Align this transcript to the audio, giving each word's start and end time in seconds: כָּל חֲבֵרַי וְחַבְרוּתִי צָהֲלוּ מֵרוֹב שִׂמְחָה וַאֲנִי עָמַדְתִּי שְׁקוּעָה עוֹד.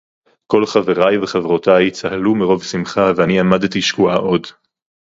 כָּל 0.47 0.65
חֲבֵרַי 0.65 1.17
וְחַבְרוּתִי 1.17 1.91
צָהֲלוּ 1.91 2.35
מֵרוֹב 2.35 2.63
שִׂמְחָה 2.63 3.11
וַאֲנִי 3.17 3.39
עָמַדְתִּי 3.39 3.81
שְׁקוּעָה 3.81 4.15
עוֹד. 4.15 4.43